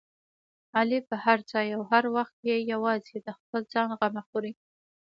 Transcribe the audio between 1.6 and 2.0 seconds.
او